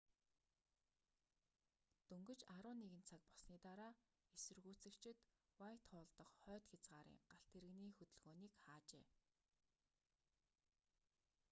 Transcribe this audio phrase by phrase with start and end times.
[2.11, 3.91] дөнгөж 11:00 цаг болсны дараа
[4.37, 5.17] эсэргүүцэгчид
[5.61, 9.05] уайтхолл дах хойд хязгаарын галт тэрэгний хөдөлгөөнийг хаажээ